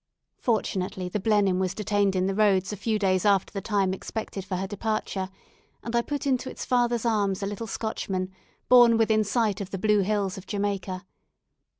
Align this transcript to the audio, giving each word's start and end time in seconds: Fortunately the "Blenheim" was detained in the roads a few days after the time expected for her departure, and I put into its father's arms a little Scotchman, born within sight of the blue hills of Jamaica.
Fortunately 0.39 1.09
the 1.09 1.19
"Blenheim" 1.19 1.59
was 1.59 1.75
detained 1.75 2.15
in 2.15 2.25
the 2.25 2.33
roads 2.33 2.73
a 2.73 2.75
few 2.75 2.97
days 2.97 3.23
after 3.23 3.53
the 3.53 3.61
time 3.61 3.93
expected 3.93 4.43
for 4.43 4.55
her 4.55 4.65
departure, 4.65 5.29
and 5.83 5.95
I 5.95 6.01
put 6.01 6.25
into 6.25 6.49
its 6.49 6.65
father's 6.65 7.05
arms 7.05 7.43
a 7.43 7.45
little 7.45 7.67
Scotchman, 7.67 8.31
born 8.67 8.97
within 8.97 9.23
sight 9.23 9.61
of 9.61 9.69
the 9.69 9.77
blue 9.77 9.99
hills 9.99 10.39
of 10.39 10.47
Jamaica. 10.47 11.05